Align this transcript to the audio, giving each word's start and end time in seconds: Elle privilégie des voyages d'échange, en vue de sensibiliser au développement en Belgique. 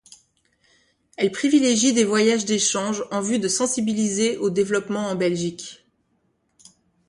Elle 1.15 1.29
privilégie 1.31 1.93
des 1.93 2.05
voyages 2.05 2.45
d'échange, 2.45 3.03
en 3.11 3.21
vue 3.21 3.37
de 3.37 3.47
sensibiliser 3.47 4.35
au 4.39 4.49
développement 4.49 5.05
en 5.09 5.15
Belgique. 5.15 5.85